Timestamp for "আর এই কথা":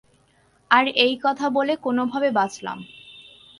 0.71-1.45